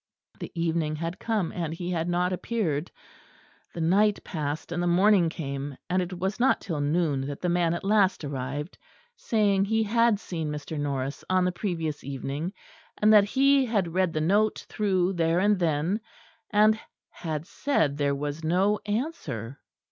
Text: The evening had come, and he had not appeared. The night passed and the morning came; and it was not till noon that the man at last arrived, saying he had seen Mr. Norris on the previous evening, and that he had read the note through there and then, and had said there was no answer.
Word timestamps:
The 0.39 0.51
evening 0.59 0.95
had 0.95 1.19
come, 1.19 1.51
and 1.51 1.75
he 1.75 1.91
had 1.91 2.09
not 2.09 2.33
appeared. 2.33 2.89
The 3.75 3.81
night 3.81 4.23
passed 4.23 4.71
and 4.71 4.81
the 4.81 4.87
morning 4.87 5.29
came; 5.29 5.77
and 5.91 6.01
it 6.01 6.17
was 6.17 6.39
not 6.39 6.59
till 6.59 6.81
noon 6.81 7.27
that 7.27 7.39
the 7.39 7.49
man 7.49 7.75
at 7.75 7.83
last 7.83 8.23
arrived, 8.23 8.79
saying 9.15 9.63
he 9.65 9.83
had 9.83 10.19
seen 10.19 10.49
Mr. 10.51 10.79
Norris 10.79 11.23
on 11.29 11.45
the 11.45 11.51
previous 11.51 12.03
evening, 12.03 12.51
and 12.99 13.13
that 13.13 13.25
he 13.25 13.63
had 13.67 13.93
read 13.93 14.11
the 14.11 14.21
note 14.21 14.65
through 14.67 15.13
there 15.13 15.37
and 15.37 15.59
then, 15.59 16.01
and 16.49 16.79
had 17.11 17.45
said 17.45 17.95
there 17.97 18.15
was 18.15 18.43
no 18.43 18.79
answer. 18.87 19.59